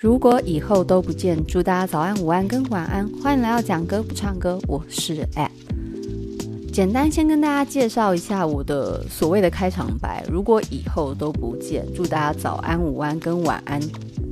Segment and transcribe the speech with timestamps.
[0.00, 3.06] 如果以后都不见，祝大家早安、午安跟晚安。
[3.22, 5.50] 欢迎来到讲歌不唱歌，我是 App。
[6.72, 10.24] 简单先跟大家介绍一下我的所谓的开场白。
[10.26, 13.78] 如果以后都不见，祝大家早安、午安跟晚安。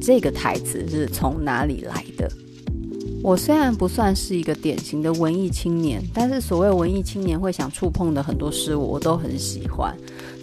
[0.01, 2.33] 这个台词是从哪里来的？
[3.23, 9.95] 我虽然不算是一个典型的文艺青年，但是所谓文艺青年会想触碰的很多事物，我都很喜欢。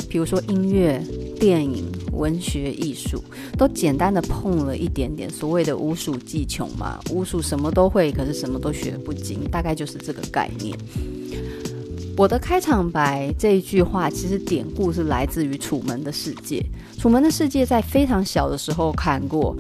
[0.08, 1.04] 比如说音乐、
[1.40, 3.24] 电影、文学、艺术，
[3.58, 5.30] 都简单的碰了一点点。
[5.30, 10.78] 所谓的无鼠技穷嘛，无鼠什么都会，可是什么都学不精，大概就是这个概念。
[12.18, 16.66] 我的开场白这一句话，其实典故是来自于《楚门的世界》。
[17.02, 19.54] 《楚门的世界》在非常小的时候看过，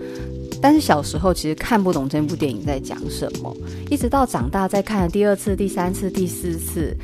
[0.61, 3.53] 但是小时候其实看不懂这部电影在讲什么，
[3.89, 6.95] 一直到长大再看第二次、第三次、第四次。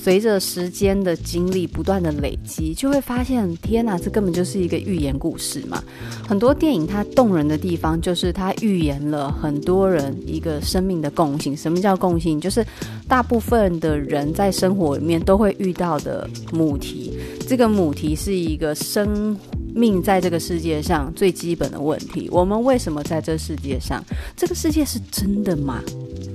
[0.00, 5.82] 随着时间的经历不断的累积，就会发现，天哪，这根本就是一个寓言故事嘛！
[6.26, 11.54] 很多电影它动人的地方，就是它预言了很多人一个生命的共性。
[11.54, 12.40] 什么叫共性？
[12.40, 12.64] 就是
[13.06, 17.12] 大部分的人在生活里面都会遇到的母题。
[17.46, 19.36] 这个母题是一个生
[19.74, 24.02] 命在这个世界上最基本的问题：我们为什么在这世界上？
[24.36, 25.82] 这个世界是真的吗？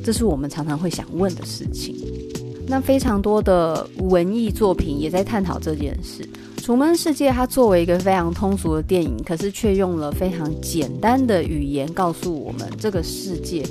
[0.04, 1.96] 这是我们常常会想问的事情。
[2.68, 6.24] 那非常多的文艺作品也在探讨这件事。
[6.66, 13.66] 《楚门世界》它作为一个非常通俗的电影，可是却用了非常简单的语言告诉我们这个世界，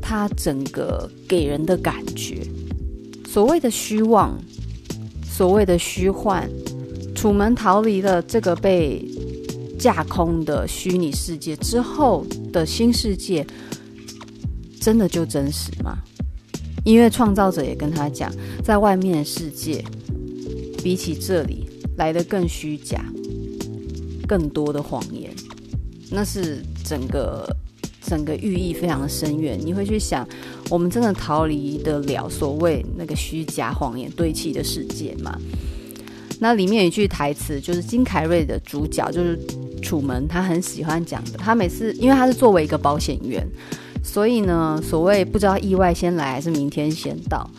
[0.00, 2.40] 它整个给人的感觉。
[3.28, 4.38] 所谓的虚妄，
[5.22, 6.48] 所谓的虚幻，
[7.14, 9.06] 楚门逃离了这个被
[9.78, 13.46] 架空的虚拟世界之后的新世界，
[14.80, 15.98] 真的就真实吗？
[16.84, 18.30] 音乐创造者也跟他讲，
[18.62, 19.82] 在外面的世界
[20.82, 23.02] 比起这里来得更虚假，
[24.28, 25.30] 更多的谎言，
[26.10, 27.48] 那是整个
[28.02, 29.58] 整个寓意非常的深远。
[29.58, 30.28] 你会去想，
[30.68, 35.38] 我们真的逃离得了所谓那个虚假谎言堆砌的世界吗？
[36.38, 39.38] 那里面有一句台词，就是金凯瑞的主角就是
[39.80, 41.38] 楚门，他很喜欢讲的。
[41.38, 43.48] 他每次因为他是作为一个保险员。
[44.04, 47.50] 所以呢，所谓不知道意外先来还是明天先到，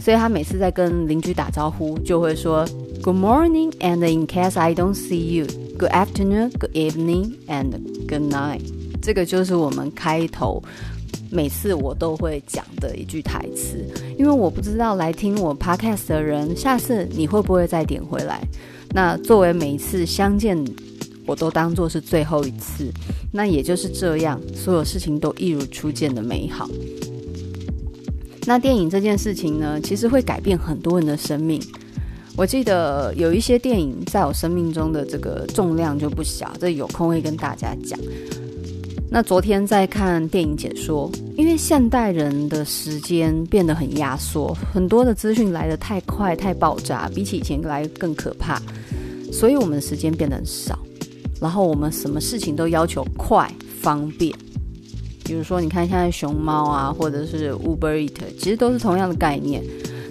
[0.00, 2.66] 所以他每次在跟邻居打招呼，就会说
[3.02, 5.46] Good morning and in case I don't see you,
[5.78, 7.72] Good afternoon, Good evening and
[8.08, 8.62] Good night。
[9.00, 10.60] 这个就是我们开头
[11.30, 13.84] 每次我都会讲的一句台词，
[14.18, 18.40] 因为我不知道来听我 podcast 的人，下次你会不会再点回来？
[18.90, 20.64] 那作为每一次相见。
[21.26, 22.90] 我都当做是最后一次，
[23.32, 26.68] 那也就是这样，所有事情都一如初见的美好。
[28.44, 31.62] 那电影这件事情呢，其实会改变很多人的生命。
[32.36, 37.98] 我记得有一些电影在我生命中的这个重量就不小，这有空会跟大家讲。
[39.10, 48.60] 那昨天在看电影解说，因为现代人的时间变得很压缩，很多的资讯来得太快、太爆炸，比起以前来更可怕，
[49.30, 50.78] 所以我们的时间变得很少。
[51.42, 54.32] 然后我们什么事情都要求快方便，
[55.24, 59.60] 比如说你看现在熊猫啊，或者是 Uber Eat，其实都是同样的概念。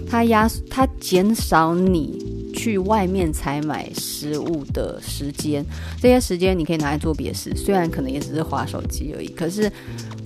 [0.06, 5.64] 它压它减少你去外面采买食物的时间，
[6.02, 9.28] 这些时间你可以拿来做别事，虽然可能也只是划手机而已。
[9.28, 9.72] 可是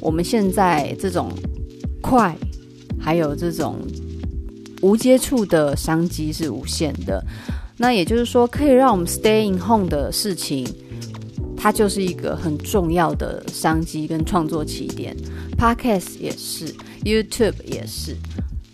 [0.00, 1.30] 我们现在这种
[2.02, 2.36] 快，
[2.98, 3.76] 还有这种
[4.82, 7.24] 无接触的商机是无限的。
[7.76, 10.66] 那也就是说，可以让我们 stay in home 的事情。
[11.66, 15.16] 它就是一个很重要的商机跟创作起点
[15.58, 16.72] ，Podcast 也是
[17.02, 18.14] ，YouTube 也是，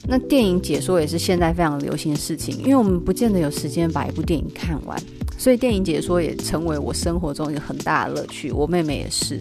[0.07, 5.03] 那电影解说也是现在非常流行的事情，因为我们不见得有时间把一部电影看完，
[5.39, 8.53] 所以电影解说也成为我生活中一个很大的乐趣。
[8.53, 9.41] 我妹妹也是，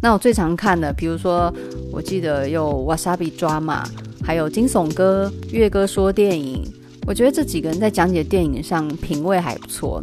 [0.00, 1.52] 那我最常看的，比如说
[1.92, 3.84] 我记得有 Wasabi Drama，
[4.24, 6.64] 还有惊悚哥、月哥说电影，
[7.06, 10.02] 我觉得这几个人在讲解电影上品味还不错。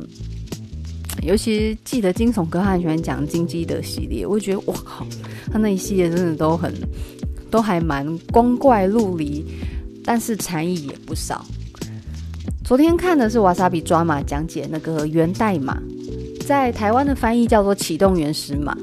[1.23, 5.05] 尤其记得惊悚哥，他很喜欢讲金基德系列，我觉得哇靠，
[5.51, 6.73] 他那一系列真的都很，
[7.49, 9.45] 都还蛮光怪陆离，
[10.03, 11.45] 但是禅意也不少。
[12.63, 15.81] 昨天看的是瓦萨比抓马讲解那个源代码，
[16.45, 18.77] 在台湾的翻译叫做启动原始码。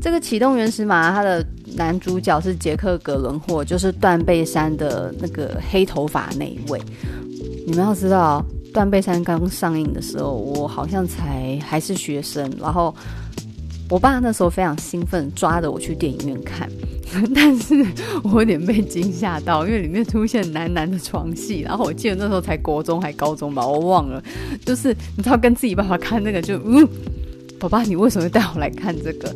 [0.00, 1.44] 这个启动原始码，它的
[1.76, 6.80] 男主角是杰克·格伦霍，就是断背山的那个黑头发那一位。
[7.66, 8.44] 你们要知道。
[8.76, 12.94] 断背山刚上映的时候，我好像才还是学生，然后
[13.88, 16.70] 我爸那时候非常兴奋，抓着我去电影院看，
[17.34, 17.74] 但是
[18.22, 24.22] 我有点被惊吓到，因为里面出现男男的床戏，然后我记得那时候才国中还高中吧，我忘了，
[24.66, 26.86] 就是你知道跟自己爸爸看那个就，嗯，
[27.58, 29.34] 爸爸你为什么带我来看这个？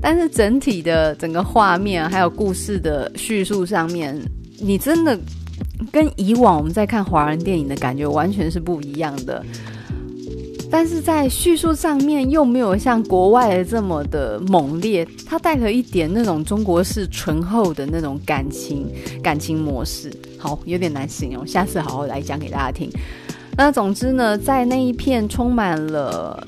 [0.00, 4.18] 但是整体的整个画面还有故事的叙述上面，
[4.58, 5.20] 你真的
[5.92, 9.44] 跟以往我们在看华人电影的感觉完全是不一样的。
[10.72, 18.86] 但是在叙述上面又没有像国外的这么的猛烈，它带了一点那种中国式醇厚的那种感情
[19.20, 20.12] 感情模式。
[20.38, 22.88] 好，有点难形容，下次好好来讲给大家听。
[23.56, 26.46] 那总之呢，在那一片充满了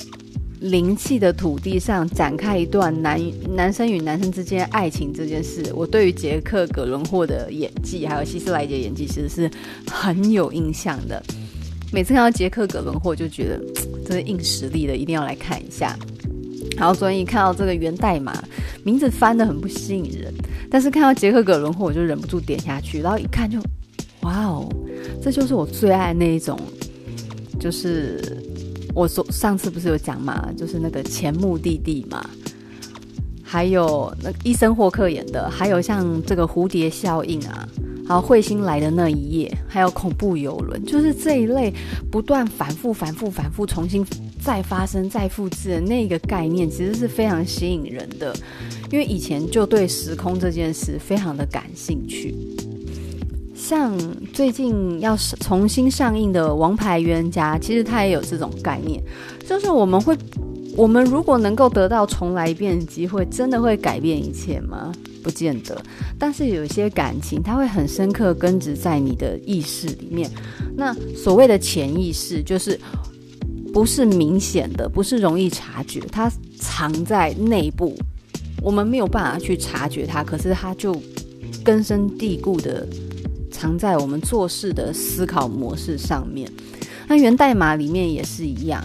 [0.62, 3.20] 灵气的土地上展开一段男
[3.54, 9.50] 男生与男生之间爱情这件事，我对于杰克·葛伦霍的演技还有希斯莱杰演技其实是
[9.90, 11.20] 很有印象的。
[11.92, 13.60] 每次看到杰克·葛伦霍，就觉得
[14.06, 15.98] 这是硬实力的，一定要来看一下。
[16.76, 18.32] 然后所以看到这个源代码
[18.84, 20.32] 名字翻得很不吸引人，
[20.70, 23.58] 但是看到杰克·葛伦霍，我就忍不住点下去，然后一看就，
[24.20, 24.72] 哇哦，
[25.20, 26.58] 这就是我最爱那一种，
[27.60, 28.41] 就是
[28.94, 32.28] 我说上次不是有讲嘛，就是那个前目的地嘛，
[33.42, 37.68] 还有那医生霍克演的，还有像这个蝴蝶效应啊。
[38.04, 41.72] 然后彗星来的那一夜，还有恐怖游轮，就是这一类
[42.10, 44.04] 不断反复、反复、反复、重新
[44.44, 48.34] 再发生、再复制的那个概念，其实是非常吸引人的。
[48.90, 52.34] 因为以前就对时空这件事非常的感兴趣。
[53.62, 53.96] 像
[54.32, 59.00] 最近要重新上映的《王牌冤家》，其实它也有这种概念，
[59.48, 60.18] 就是我们会，
[60.76, 64.92] 我们如果能够得到重来一遍的机会，真的会改变一切吗？
[65.22, 65.80] 不见得，
[66.18, 70.28] 但是有一些感情，它会很深刻根植在你的意识里面。
[70.76, 72.76] 那所谓的潜意识，就是
[73.72, 77.96] 不是明显的，不是容易察觉，它藏在内部，
[78.60, 81.00] 我们没有办法去察觉它，可是它就
[81.62, 82.84] 根深蒂固的
[83.62, 86.50] 藏在我们做事的思考模式上面。
[87.06, 88.82] 那源代码里面也是一样，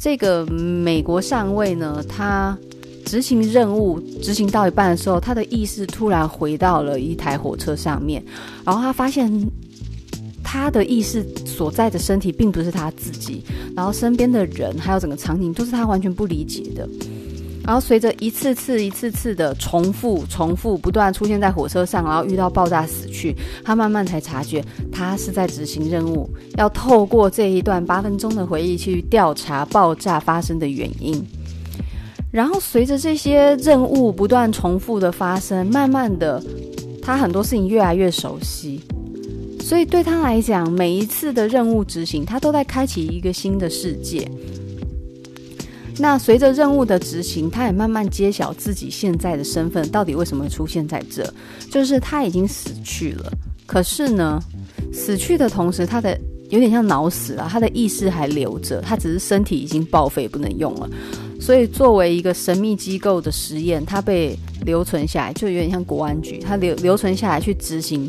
[0.00, 2.56] 这个美国上尉呢，他。
[3.04, 8.24] 执行任务执行到一半的时候，他的意识突然回到了一台火车上面，
[8.64, 9.28] 然后他发现
[10.42, 13.42] 他的意识所在的身体并不是他自己，
[13.74, 16.88] 然后身边的人还有整个场景都是他完全不理解的。
[17.64, 31.24] 然后随着一次次、一次次的重复、重复不断出现在火车上，然后遇到爆炸死去，他慢慢才察觉他是在执行任务，要透过这一段八分钟的回忆去调查爆炸发生的原因。
[32.30, 36.42] 然后随着这些任务不断重复的发生，慢慢的，
[37.02, 38.80] 他很多事情越来越熟悉，
[39.60, 44.26] 所以对他来讲，每一次的任务执行，他都在开启一个新的世界。
[45.98, 51.32] 那随着任务的执行，他也慢慢揭晓自己现在的身份到底为什么出现在这，
[51.70, 53.32] 就是他已经死去了，
[53.66, 54.42] 可是呢，
[54.92, 56.18] 死去的同时，他的
[56.48, 60.88] 有点像脑死了，他的意识还留着，他只是身体已经报废不能用了。
[61.40, 68.08] 所以，作为一个神秘机构的实验，它被留存下来，就有点像国安局，它留留存下来去执行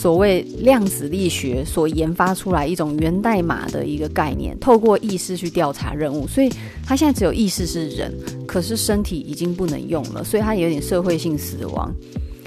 [0.00, 6.24] 所谓量子力学所研发出来一种源代码的一个概念，透过意识去调查任务。
[6.28, 6.48] 所以，
[6.86, 8.14] 他现在只有意识是人，
[8.46, 11.92] 可是身体已经不能用了，所以他有点社会性死亡。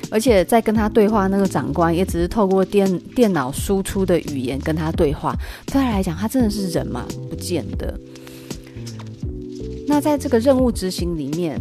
[0.10, 5.36] 而且，在跟他对话那个长官，也只是透过电电脑输出的语言跟他对话。
[5.66, 7.06] 对他来讲，他真的是人吗？
[7.30, 8.00] 不见得。
[9.86, 11.60] 那在这个任务执行里面，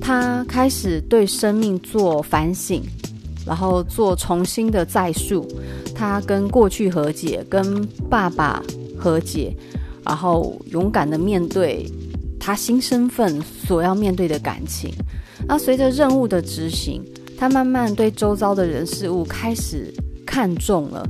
[0.00, 2.82] 他开始对生命做反省，
[3.48, 5.48] 然后做重新的再述。
[5.94, 8.62] 他跟过去和解，跟爸爸
[8.96, 9.52] 和解，
[10.04, 11.90] 然后勇敢的面对
[12.38, 14.92] 他新身份所要面对的感情。
[15.48, 17.02] 那随着任务的执行，
[17.36, 19.92] 他慢慢对周遭的人事物开始
[20.26, 21.04] 看重了。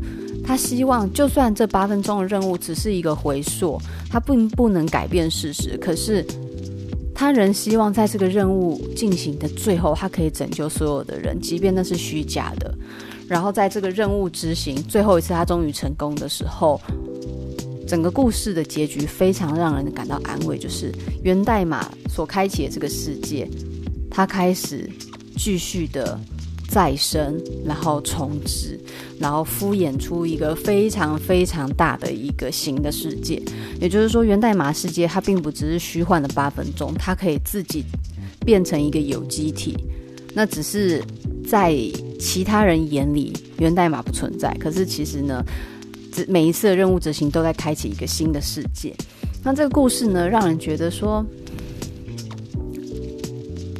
[0.45, 3.79] 他希望，就算这八分钟的任务只是一个回溯，
[4.09, 5.77] 他并不能改变事实。
[5.77, 6.25] 可是，
[7.19, 12.73] 他仍希望在这个任务进行的最后，他可以拯救所有的人，即便那是虚假的。
[13.27, 16.81] 然后，在这个任务执行最后一次，他终于成功的时候，
[17.89, 20.93] 整个故事的结局非常让人感到安慰，就是
[21.25, 23.51] 源代码所开启的这个世界，
[24.09, 24.89] 他开始
[25.37, 26.17] 继续的。
[26.69, 28.79] 再生，然后重置，
[29.19, 33.43] 然后敷衍出一个非常非常大的一个新的世界。
[33.81, 37.83] 也就是说，源代码世界它并不只是虚幻的八分钟，它可以自己
[38.45, 39.77] 变成一个有机体。
[40.35, 41.03] 那只是
[41.49, 41.75] 在
[42.21, 44.55] 其他人眼里，源代码不存在。
[44.61, 45.43] 可是其实呢，
[46.29, 48.95] 每一次的任务执行都在开启一个新的世界。
[49.43, 51.25] 那这个故事呢，让人觉得说，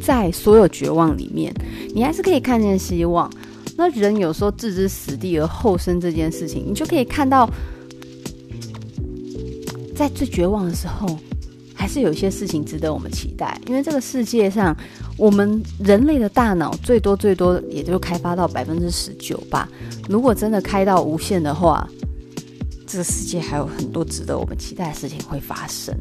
[0.09, 1.55] 在所有绝望里面。
[1.95, 3.31] 你还是可以看见希望。
[3.77, 7.47] 那人有时候置之死地而后生这件事情，你就可以看到，
[9.95, 11.07] 在最绝望的时候，
[11.75, 13.61] 还是有一些事情值得我们期待。
[13.67, 14.75] 因为这个世界上，
[15.19, 19.69] 我们人类的大脑最多最多也就开发到百分之十九吧。
[20.09, 21.87] 如果真的开到无限的话，
[22.87, 25.95] 这个世界还有很多值得我们期待的事情会发生。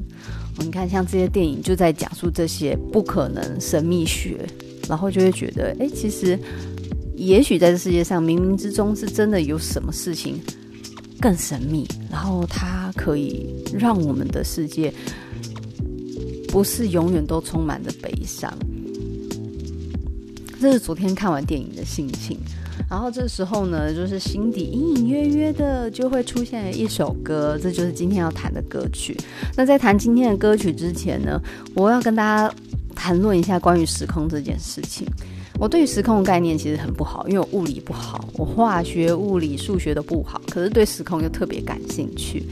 [0.59, 4.45] 你看，像这些电影就在讲述这些不可能神秘学，
[4.87, 6.37] 然后就会觉得，哎，其实
[7.15, 10.39] 也许在这世界上，冥冥之中是真的有什么事情。
[11.19, 14.93] 更神秘，然后它可以让我们的世界
[16.49, 18.55] 不是永远都充满着悲伤。
[20.61, 22.37] 这是昨天看完电影的心情。
[22.89, 29.17] 然后这时候呢，就是心底隐隐约约的就会出现一首歌，这就是今天要谈的歌曲。
[29.55, 31.41] 那在谈今天的歌曲之前呢，
[31.73, 32.53] 我要跟大家
[32.95, 35.07] 谈论一下关于时空这件事情。
[35.59, 42.43] 我对于时空的概念其实很不好，因为我物理不好，我化学、物理、数学都不好，可是对时空又特别感兴趣。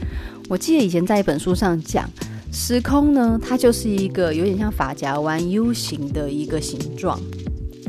[0.48, 2.10] 我记得以前在一本书上讲，
[2.52, 7.20] 时空呢，它就是一个有点像发夹弯 U 型的一个形状，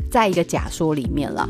[0.08, 1.48] 在一个假说里面了。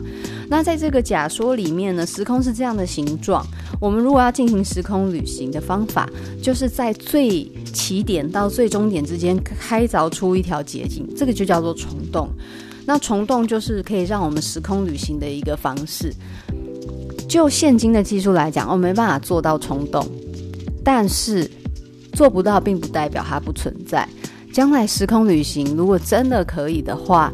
[0.50, 3.47] 那在这个假说里面呢，时空是这样的形状。
[3.81, 6.09] 我们如果要进行时空旅行的方法，
[6.43, 12.28] 就是在最起点到最终点之间开凿出一条捷径，这个就叫做虫洞。
[12.87, 16.12] 那虫洞就是可以让我们时空旅行的一个方式。
[17.28, 20.05] 就现今的技术来讲，我没办法做到虫洞，
[20.83, 21.49] 但是
[22.14, 24.09] 做不到并不代表它不存在。
[24.50, 27.31] 将来时空旅行如果真的可以的话，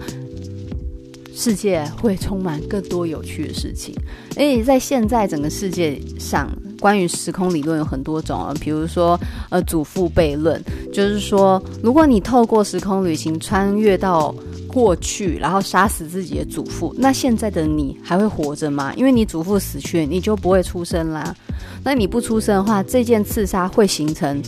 [1.34, 3.94] 世界会充满更多有趣的事情。
[4.36, 6.48] 而且在现在整个世界上，
[6.80, 9.18] 关于时空理论有很多种啊，比如说
[9.50, 10.62] 呃祖父悖论，
[10.92, 14.34] 就是说如果你透过时空旅行穿越到
[14.68, 18.92] 过去，然后杀死自己的祖父，那现在的你还会活着吗？
[18.96, 21.34] 因为你祖父死去，你就不会出生啦。
[21.82, 24.42] 那你不出生的话，这件刺杀会形成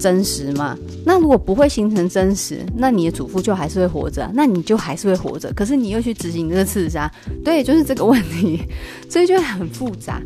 [0.00, 0.76] 真实吗？
[1.04, 5.52] 那如果不会形成真实，那你的祖父就还是会活着，那你就还是会活着。
[5.52, 7.10] 可是你又去执行这个刺杀，
[7.44, 8.62] 对，就是这个问题，
[9.10, 10.20] 所以就很复杂。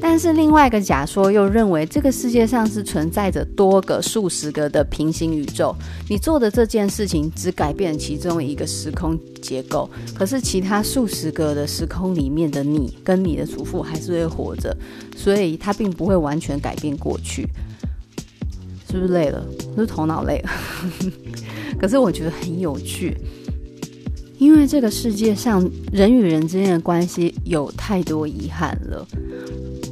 [0.00, 5.74] 但是另外一个假说又认为，这个世界上是存在着多个、数十个的平行宇宙。
[6.10, 14.76] 你做的这件事情只改变其中一个时空结构，可是其他数十个的时空里面的你跟你的祖父还是会活着，
[15.16, 17.48] 所以它并不会完全改变过去。
[18.90, 19.44] 是不是累了？
[19.76, 20.50] 是头脑累了？
[21.78, 23.16] 可是我觉得很有趣，
[24.38, 29.06] 因为这个世界上人与人之间的关系有太多遗憾了。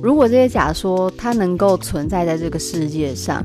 [0.02, 3.44] 如果这些假说它能够存在在这个世界上，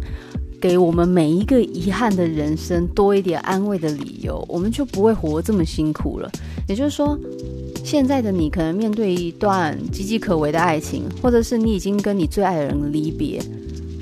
[0.59, 6.31] 给我们每一个遗憾的人生多一点安慰的理由，我们就不会活这么辛苦了。
[6.67, 7.17] 也就是说，
[7.83, 13.39] 现在的你可能面对一段岌岌可危的爱情，或者是你已经跟你最爱的人离别，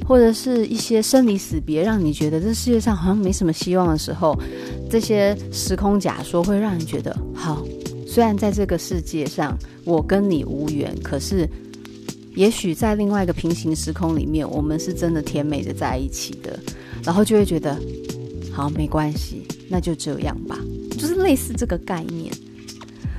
[0.08, 4.38] 或者是一些生离死别，让你觉得这世界上好像没什么希望的时候，
[4.90, 7.66] 这些时空假说会让人觉得好。
[8.08, 11.50] 虽然在这个世界上我跟你无缘，可是。
[12.36, 16.60] 也许在另外一个平行时空里面，我们是真的甜美的在一起的，
[17.02, 17.80] 然后就会觉得，
[18.52, 20.60] 好，没关系，那就这样吧，
[20.98, 22.34] 就是类似这个概念。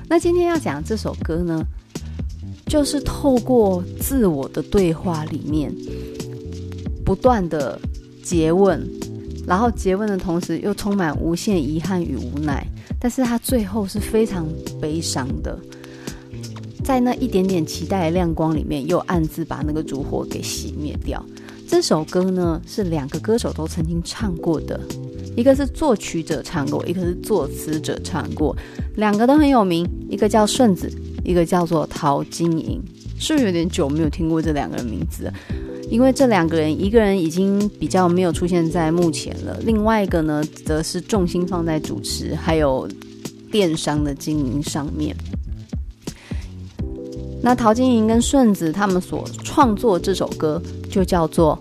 [0.06, 1.64] 那今天要讲这首歌呢，
[2.66, 5.74] 就是透过自我的对话里面，
[7.06, 7.80] 不断的
[8.24, 8.84] 诘问，
[9.46, 12.66] 然后诘问的同时又充满无限遗憾与无奈，
[12.98, 14.44] 但是他最后是非常
[14.80, 15.56] 悲伤的。
[16.82, 21.24] 在那一点点期待的亮光里面，又暗自把那个烛火给熄灭掉。
[21.68, 24.80] 这首歌呢，是两个歌手都曾经唱过的，
[25.36, 28.56] 一个是作曲者唱过，一个是作词者唱过，
[28.96, 29.88] 两个都很有名。
[30.08, 30.90] 一个叫顺子，
[31.24, 32.82] 一个叫做陶晶莹。
[33.18, 35.32] 是不是有点久没有听过这两个人名字？
[35.88, 42.88] 因为这两个人，一个人已经比较没有出现在幕前了，另外一个呢，则是重心放在主持还有
[43.52, 45.16] 电商的经营上面。
[47.40, 51.56] 那陶晶莹跟顺子他们所创作这首歌就叫做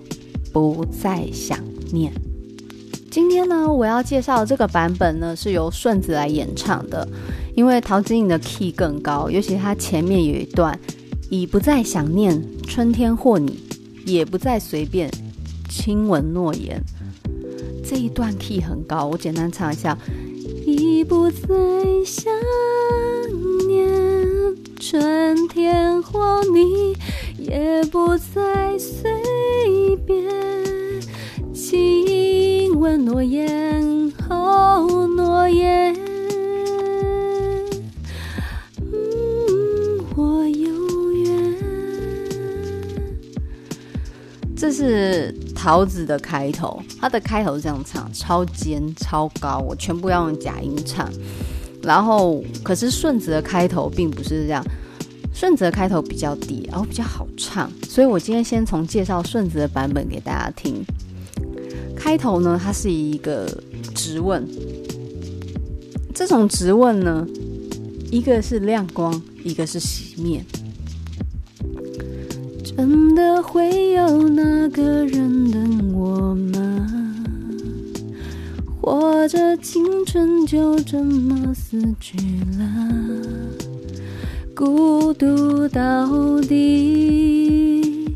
[0.52, 1.60] 《不再想
[1.92, 2.12] 念》。
[3.12, 7.08] 今天呢，我要介绍的这个版本呢，是由顺子来演唱的，
[7.56, 10.78] 因为陶晶莹的 key 更高，尤其他前面有一段
[11.30, 13.60] “已不再想念春天或你，
[14.06, 15.10] 也不再随便
[15.70, 16.82] 亲吻诺言”，
[17.84, 19.98] 这一段 key 很高，我简单唱一下
[20.66, 21.48] ：“已不再
[22.06, 22.32] 想
[23.68, 23.86] 念。”
[24.80, 26.96] 春天或你，
[27.40, 29.12] 也不再随
[30.06, 30.24] 便
[31.54, 35.85] 亲吻诺言哦诺言。
[44.66, 45.32] 这是。
[45.54, 51.12] 桃子的开头，它的开头是这样唱，超尖超高，我全部要用假音唱。
[51.82, 54.64] 然后，可是顺子的开头并不是这样，
[55.34, 57.72] 顺子的开头比较低，然后比较好唱。
[57.88, 60.84] 所以我今天先从介绍顺子的版本给大家听。
[61.96, 63.48] 开头呢，它是一个
[63.96, 64.48] 直问，
[66.14, 67.26] 这种直问呢，
[68.12, 70.44] 一个是亮光，一个是熄灭。
[72.78, 76.88] 真的会有那个人等我吗？
[78.82, 82.18] 或者青春就这么死去
[82.60, 82.66] 了，
[84.54, 88.14] 孤独到底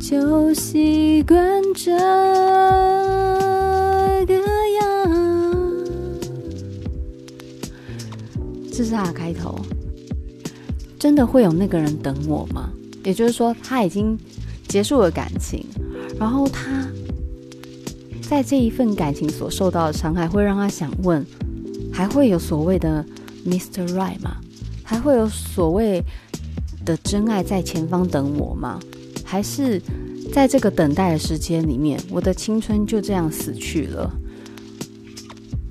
[0.00, 1.92] 就习惯这
[4.26, 4.34] 个
[4.80, 4.82] 样。
[8.72, 9.56] 这是他的开头。
[10.98, 12.70] 真的会有那个人等我吗？
[13.08, 14.18] 也就是说，他已经
[14.68, 15.64] 结束了感情，
[16.20, 16.86] 然后他。
[18.20, 21.24] 在这一份感情所受到的伤害，会让他想问：
[21.90, 23.02] 还会有所谓的
[23.46, 23.88] Mr.
[23.94, 24.36] Right 吗？
[24.84, 26.04] 还会有所谓
[26.84, 28.78] 的真爱在前方等我吗？
[29.24, 29.80] 还是
[30.30, 34.12] 在这个等待的时间里面，我的青春就这样死去了？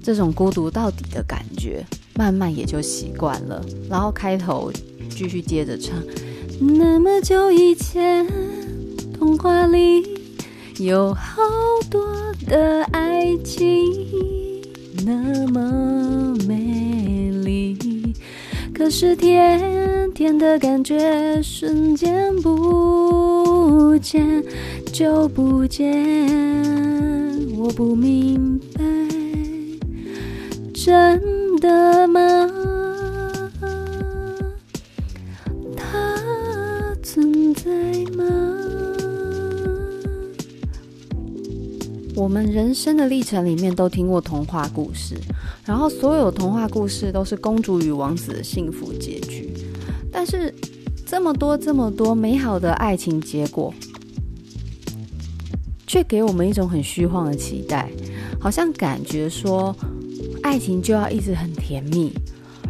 [0.02, 3.64] 这种孤独到底的感觉，慢慢也就习惯了。
[3.88, 4.74] 然后开头
[5.12, 5.96] 继续接着唱：
[6.60, 8.26] 那么久以前，
[9.18, 10.04] 童话里
[10.80, 11.42] 有好
[11.90, 12.06] 多。
[12.46, 13.84] 的爱情
[15.06, 17.78] 那么美丽，
[18.74, 24.42] 可是甜甜的感觉瞬间不见
[24.94, 25.94] 就不见，
[27.58, 28.82] 我不明白，
[30.74, 31.22] 真
[31.60, 32.22] 的吗？
[42.18, 45.16] 我们人生的历程里面都听过童话故事，
[45.64, 49.54] 然后所有童话故事都是公主与王子的幸福结局。
[50.12, 50.52] 但是
[51.06, 53.72] 这么多这么多美好的爱情结果，
[55.86, 57.88] 却给我们一种很虚幻的期待，
[58.40, 59.76] 好像感觉说
[60.42, 62.12] 爱情就要一直很甜蜜，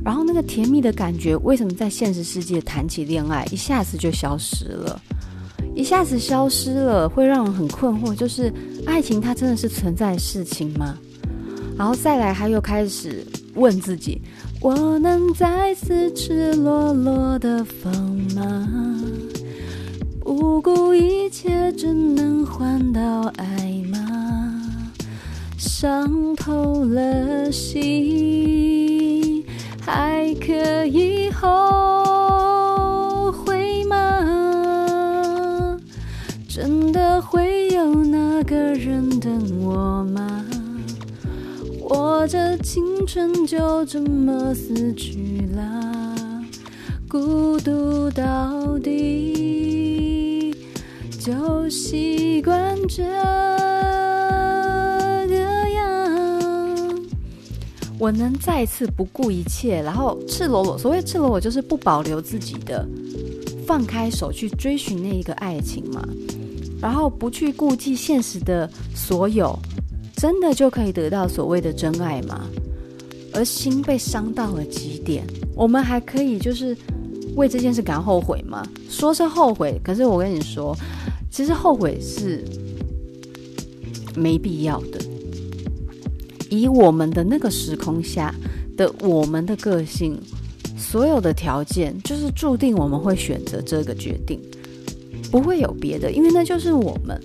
[0.04, 5.02] 然后那个甜蜜的感觉为什么在现实世界谈起恋爱一下子就消失了？
[5.78, 8.52] 一下子消失了，会让人很困惑，就是
[8.88, 10.98] 爱情它真的是存在事情吗？
[11.78, 14.20] 然后再来，他又开始问自己：
[14.60, 17.94] 我能再次赤裸裸的放
[18.36, 18.68] 吗？
[20.20, 23.46] 不顾一切，只能换到爱
[23.92, 24.00] 吗？
[25.58, 29.46] 伤透了心，
[29.80, 32.27] 还可以后。
[36.58, 40.44] 真的会有那个人等我吗？
[41.88, 46.16] 或者青春就这么死去了，
[47.08, 50.52] 孤独到底
[51.20, 53.04] 就习惯这
[55.28, 55.36] 个
[55.76, 57.00] 样。
[58.00, 62.84] 我能再次不顾一切，然后赤裸裸，所谓赤裸裸就是不保留自己的，
[63.68, 66.04] 放开手去追寻那一个爱情嘛。
[66.82, 69.58] 然后不去顾忌现实的所有，
[70.16, 72.48] 真的就可以得到所谓的真爱吗？
[73.34, 76.76] 而心被伤到了极点，我们还可以就是
[77.36, 78.68] 为这件事感到后悔吗？
[78.90, 80.76] 说是后悔，可是我跟你说，
[81.30, 82.44] 其实后悔是
[84.16, 85.00] 没必要的。
[86.50, 88.34] 以我们的那个时空下
[88.78, 90.18] 的我们的个性，
[90.78, 94.40] 所有的条件就是注定我们会选择这个决定。
[95.32, 97.22] 不会有别的，因为那就是我们。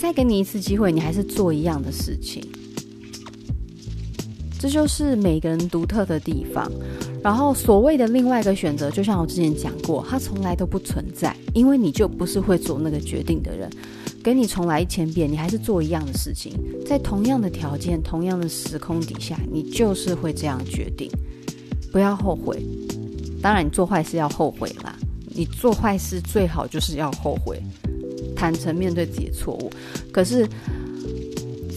[0.00, 2.42] 再给你一次机会，你还是做一样的事情。
[4.58, 6.68] 这就是每个人独特的地方。
[7.22, 13.70] 然后所谓的另外一个选择，就像我之前讲过，它从来都不存在，因为你就不是会做那个决定的人。
[14.24, 16.52] 给你重来一千遍，你还是做一样的事情，
[16.84, 21.08] 在同样的条件、同样的时空底下，你就是会这样决定。
[21.92, 22.60] 不要后悔。
[23.40, 24.96] 当然，你做坏事要后悔啦。
[25.34, 27.60] 你做坏事最好就是要后悔，
[28.34, 29.70] 坦诚面对自己的错误。
[30.12, 30.48] 可是，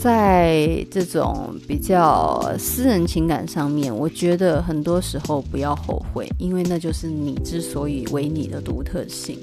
[0.01, 9.39] 在这种比较私人情感上面，我觉得很多时候不要后悔，因为那就是你之所以为你的独特性。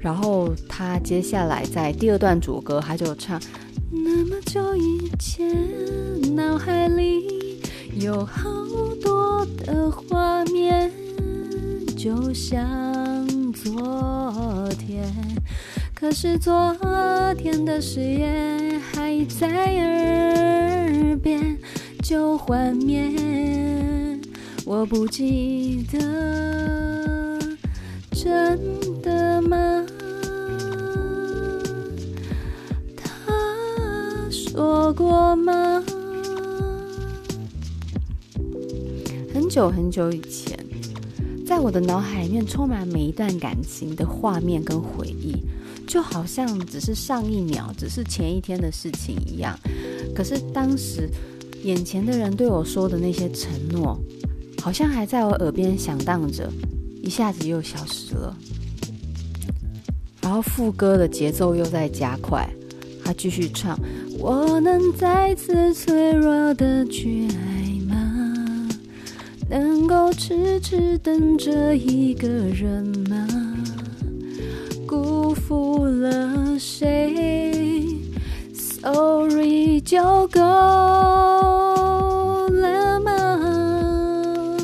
[0.00, 3.40] 然后他接下来在第二段主歌，他就唱：
[3.90, 5.50] 那么久以前，
[6.36, 7.60] 脑海里
[8.00, 8.48] 有好
[9.02, 10.90] 多的画面。
[12.08, 12.66] 就像
[13.52, 15.04] 昨天，
[15.94, 16.74] 可是昨
[17.36, 21.58] 天的誓言还在耳边，
[22.02, 23.12] 就幻灭，
[24.64, 27.38] 我不记得，
[28.10, 28.58] 真
[29.02, 29.84] 的吗？
[32.96, 33.10] 他
[34.30, 35.84] 说过吗？
[39.34, 40.47] 很久很久以前，
[41.58, 45.34] 在我的脑海里面充满每一段感情的画面跟回忆，
[45.88, 49.58] 就好像只是上一秒，只是前一天的事情一样。
[50.14, 51.10] 可是当时
[51.64, 53.98] 眼前的人对我说的那些承诺，
[54.62, 56.48] 好像还在我耳边响荡着，
[57.02, 58.36] 一下子又消失了。
[60.22, 62.48] 然后副歌的节奏又在加快，
[63.04, 63.76] 他继续唱
[64.20, 67.57] ：“我能再次脆弱的去爱。”
[69.48, 73.26] 能够痴痴等着一个人吗？
[74.86, 77.86] 辜负了谁
[78.52, 80.40] ？Sorry 就够
[82.48, 84.58] 了吗？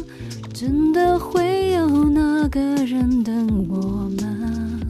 [0.53, 3.77] 真的会有那个人等我
[4.23, 4.81] 吗？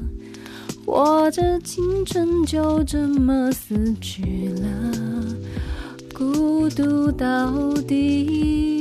[0.85, 4.92] 我的青春就这么死去了，
[6.12, 8.74] 孤独到底。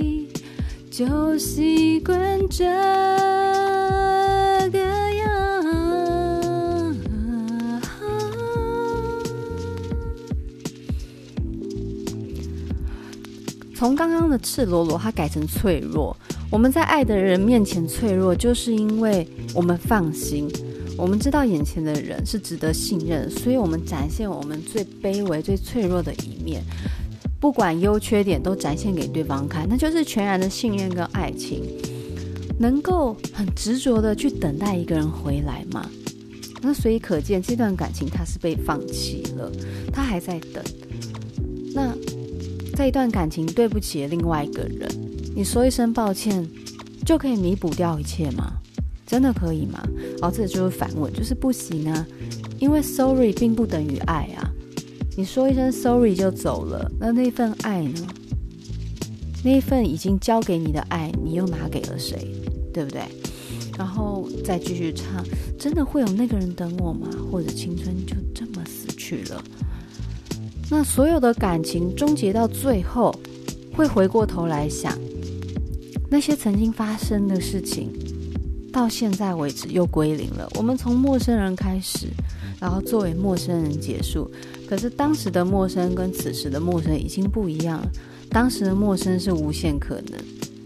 [0.93, 2.65] 就习惯这
[4.69, 5.27] 个样。
[13.73, 16.15] 从刚刚的赤裸裸，它改成脆弱。
[16.51, 20.47] 我们在爱的人面前脆弱，就是因为我们放心，
[20.95, 26.61] 我们知道眼前的人是值得信任，所以我们展现我们最卑微、最脆弱的一面。
[27.43, 31.61] 不管优缺点都展现给对方看，那就是全然的信任跟爱情。
[32.57, 35.85] 能够很执着的去等待一个人回来吗？
[36.61, 39.51] 那所以可见这段感情他是被放弃了，
[39.91, 40.63] 他还在等。
[41.73, 41.93] 那
[42.77, 44.89] 在一段感情对不起另外一个人，
[45.35, 46.47] 你说一声抱歉
[47.05, 48.53] 就可以弥补掉一切吗？
[49.05, 49.85] 真的可以吗？
[50.21, 52.07] 哦，这就是反问，就是不行啊，
[52.57, 54.49] 因为 sorry 并不等于爱啊。
[55.15, 58.07] 你说一声 sorry 就走了，那那份爱呢？
[59.43, 62.27] 那份已经交给你的爱，你又拿给了谁？
[62.73, 63.01] 对不对？
[63.77, 65.23] 然后再继续唱，
[65.59, 67.07] 真的会有那个人等我吗？
[67.31, 69.43] 或者青春就这么死去了？
[70.71, 73.13] 那所有的感情终结到最后，
[73.75, 74.97] 会回过头来想，
[76.09, 77.91] 那些曾经发生的事情，
[78.71, 80.49] 到现在为止又归零了。
[80.55, 82.07] 我们从陌生人开始。
[82.63, 84.31] 然后作为陌生人结束，
[84.65, 87.91] 可是当时的陌生跟此时的陌生已经不一样了。
[88.29, 90.17] 当时的陌生是无限可能，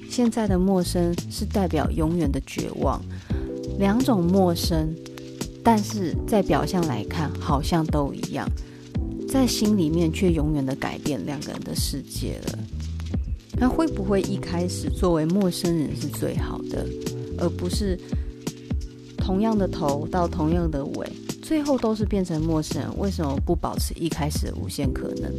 [0.07, 3.01] 现在的陌生是代表永远的绝望。
[3.79, 4.95] 两种陌生，
[5.63, 8.47] 但是在表象来看好像都一样，
[9.27, 12.59] 在心里面却永远的改变两个人的世界了。
[13.59, 16.85] 那会不会一开始作为陌生人是最好的，
[17.39, 17.99] 而不是
[19.17, 21.11] 同样的头到同样的尾？
[21.47, 25.31] 最后都是变成陌生人，为什么不保持一开始的无限可能？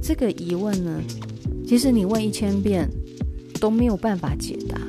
[0.00, 1.02] 这个疑问呢，
[1.66, 2.88] 其实你问一千遍
[3.60, 4.80] 都没有办法解答，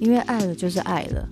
[0.00, 1.28] 因为爱了就是爱了，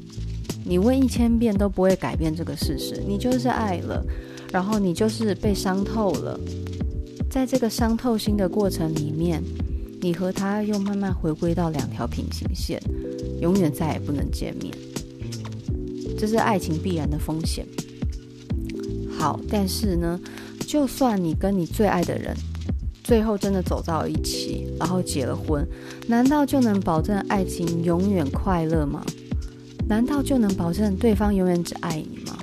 [0.63, 4.05] 你问一千遍都不会改变这个事实，你就是爱了，
[4.53, 6.39] 然后你就是被伤透了，
[7.31, 9.43] 在这个伤透心的过程里面，
[10.03, 12.79] 你和他又慢慢回归到两条平行线，
[13.41, 14.71] 永远再也不能见面，
[16.19, 17.67] 这是爱情必然的风险。
[19.19, 20.21] 好，但是呢，
[20.67, 22.35] 就算你跟你最爱的人
[23.03, 25.67] 最后真的走到一起，然后结了婚，
[26.07, 29.05] 难道就能保证爱情永远快乐吗？
[29.89, 32.37] 难道就能保证对方永远只爱你吗？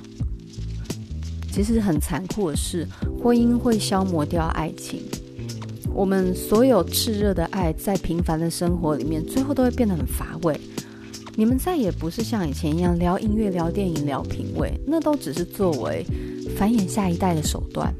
[1.52, 2.86] 其实很残酷的是，
[3.22, 5.02] 婚姻会消磨掉爱情。
[5.92, 10.58] 我们所有炽热的爱，在平凡的生活里面，最后都会变得很乏味。
[11.36, 16.04] 你们再也不是像以前一样聊音乐、聊电影、聊品味，那都只是作为。
[16.56, 17.92] 繁衍下一代的手段，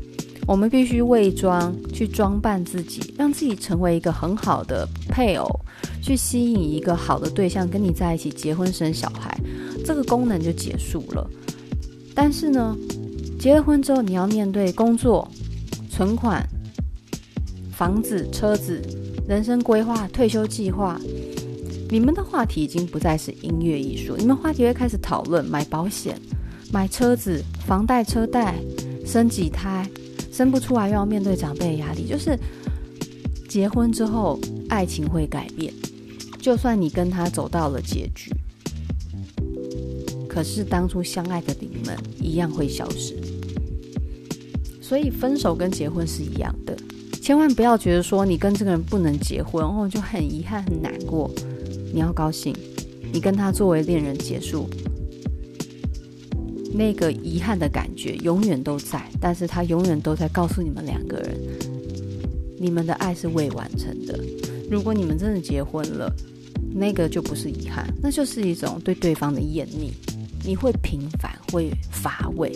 [0.46, 5.48] 我们必须伪装，去装扮自己，让自己成为一个很好的配偶，
[6.02, 9.38] 去吸引一个好的对象跟你在一起结婚生小孩，
[9.84, 11.28] 这个功能就结束了。
[12.14, 12.76] 但是呢，
[13.38, 15.28] 结了婚之后，你要面对工作、
[15.90, 16.46] 存款、
[17.72, 18.80] 房子、车子、
[19.26, 21.00] 人生规划、退休计划，
[21.90, 26.16] 你们的话题已经不再是音乐艺术，你们话题会开始讨论买保险。
[26.74, 28.56] 买车子、房贷、车贷，
[29.06, 29.88] 生几胎，
[30.32, 32.04] 生不出来又要面对长辈的压力。
[32.04, 32.36] 就是
[33.48, 35.72] 结婚之后，爱情会改变。
[36.40, 38.32] 就算你跟他走到了结局，
[40.28, 43.16] 可是当初相爱的你们一样会消失。
[44.82, 46.76] 所以分手跟结婚是一样的，
[47.22, 51.30] 千万不要觉得说你跟这个人不能结婚，哦，就很遗憾很难过。
[51.92, 52.52] 你要高兴，
[53.12, 54.68] 你跟他作为恋人结束，
[56.76, 61.38] 那个遗憾的感觉永远都在，但是他永远都在告诉你们两个人，
[62.58, 64.18] 你们的爱是未完成的。
[64.68, 66.12] 如果你们真的结婚了，
[66.74, 69.92] 那个就不是遗憾，那就是一种对对方的厌腻，
[70.44, 72.50] 你会平凡，会乏味。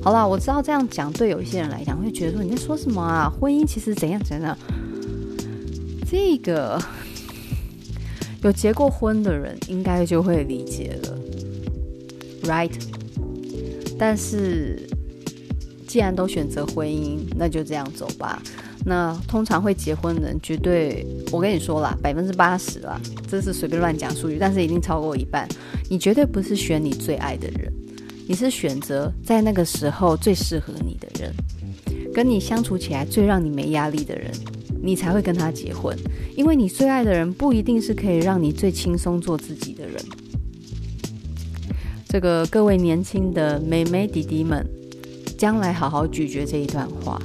[0.00, 3.28] 好啦，我知道这样讲对有一些人来讲会觉得说，你在说什么啊？
[3.28, 4.56] 婚姻其实怎样怎样？
[6.08, 6.80] 这个
[8.44, 11.18] 有结过婚的人应该就会理解了
[12.44, 12.70] ，right？
[13.98, 14.78] 但是
[15.86, 18.40] 既然都选择婚姻，那就这样走吧。
[18.86, 25.48] 那通常会结婚的人，绝对我跟你说啦，百分之八十啦，这是随便乱讲数据，但是一定超过一半。
[25.90, 27.72] 你绝对不是选你最爱的人。
[28.26, 31.34] 你是选择在那个时候最适合你的人，
[32.14, 34.30] 跟你相处起来最让你没压力的人，
[34.82, 35.96] 你才会跟他结婚。
[36.36, 39.96] 因为你最爱的人不一定是可以让你最轻松做自己的人。
[42.08, 44.66] 这个各位年轻的妹妹弟弟们，
[45.36, 47.20] 将来好好咀嚼这一段话。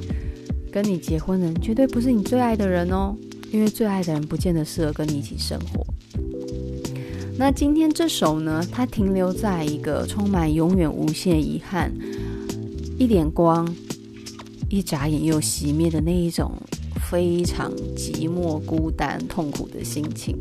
[0.69, 3.15] 跟你结婚的人绝对不是你最爱的人哦，
[3.51, 5.85] 因为最爱的人不见得适合跟你一起生活。
[7.37, 11.89] 那今天这首呢，它停留在一个充满永远无限遗憾，
[12.97, 13.73] 一点光，
[14.69, 16.51] 一眨眼又熄灭的那一种
[17.09, 20.35] 非常寂寞、孤单、痛苦的心情。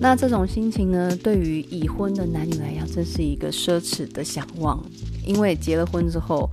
[0.00, 4.84] 那这种心情呢，对于已婚的男女来讲，真是一个奢侈的想望，
[5.24, 6.50] 因为结了婚之后，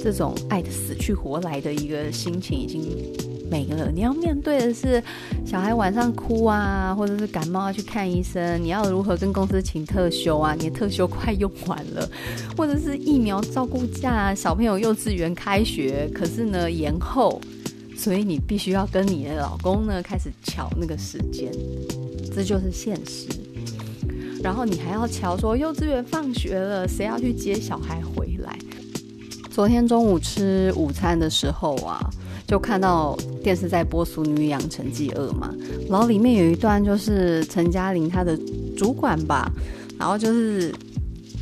[0.00, 2.82] 这种爱的死去活来的一个心情已经。
[3.48, 5.00] 没了，你要面对的是
[5.44, 10.52] 小孩晚上哭啊，或者是感冒要去看医生，你要如何跟公司请特休啊？
[10.58, 12.10] 你的特休快用完了，
[12.56, 17.40] 或者是疫苗照顾假，小朋友幼稚园开学，可是呢延后，
[17.96, 21.50] 所以你必须要跟你的老公呢开始瞧那个时间，
[22.34, 23.28] 这就是现实。
[24.42, 28.56] 然后你还要瞧说幼稚园放学了，谁要去接小孩回来？
[29.50, 32.00] 昨天中午吃午餐的时候啊。
[32.48, 35.52] 就看到电视在播《俗女养成记二》嘛，
[35.90, 38.38] 然后里面有一段就是陈嘉玲她的
[38.76, 39.50] 主管吧，
[39.98, 40.72] 然后就是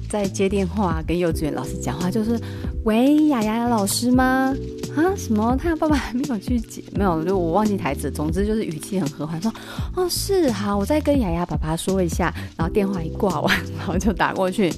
[0.09, 2.41] 在接电话跟幼稚园老师讲话，就是
[2.85, 4.55] 喂，雅雅老师吗？
[4.97, 5.57] 啊，什么？
[5.61, 8.11] 他爸爸还没有去接，没有，就我忘记台词。
[8.11, 9.53] 总之就是语气很和缓，说
[9.97, 12.33] 哦是好，我再跟雅雅爸爸说一下。
[12.57, 14.69] 然后电话一挂完，然后就打过去，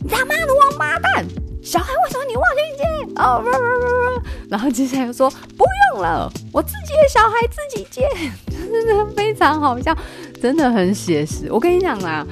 [0.00, 1.26] 你他妈的王八蛋！
[1.62, 3.22] 小孩为什么你忘记接？
[3.22, 8.08] 哦不不不不，然后接下来又说不用了，我自己的小孩自己接，
[8.50, 9.96] 真的非常好笑，
[10.40, 11.52] 真的很写实。
[11.52, 12.26] 我跟你讲啦，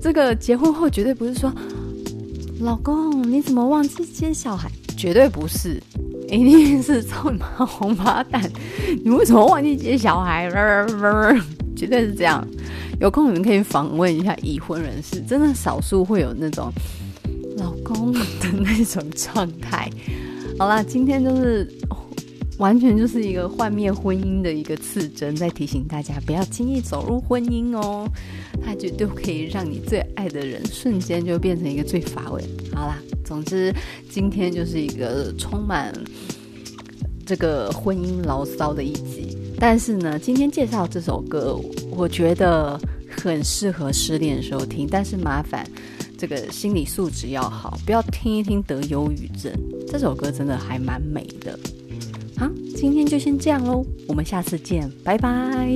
[0.00, 1.52] 这个结婚后绝对不是说，
[2.60, 4.70] 老公你怎么忘记接小孩？
[4.96, 5.82] 绝对不是，
[6.28, 7.46] 一定是操你妈
[7.80, 8.42] 王八蛋，
[9.04, 10.50] 你为什么忘记接小孩？
[11.76, 12.46] 绝对是这样。
[13.00, 16.72] 有空你们可以访问一下已婚人士，真的少数会有那种。
[17.58, 18.20] 老公的
[18.52, 19.90] 那种状态，
[20.58, 21.66] 好啦，今天就是
[22.58, 28.06] 完全就是一个幻灭婚姻的一个刺针，在提醒大家不要轻易走入婚姻哦，
[28.62, 32.44] 它绝对可以让你最爱的人瞬间就变成一个最乏味。
[32.74, 33.74] 好啦，总之
[34.08, 35.92] 今天就是一个充满
[37.26, 41.60] 这个婚姻牢骚的一集，但是呢，今天介绍这首歌，
[41.90, 45.68] 我觉得很适合失恋的时候听，但是麻烦。
[46.18, 49.52] 这个心理素质要好，不要听一听得忧郁症。
[49.86, 51.58] 这首歌真的还蛮美的。
[52.38, 55.68] 好，今天就先这样喽，我们下次见，拜拜。